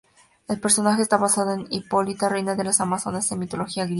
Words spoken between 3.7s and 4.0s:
griega.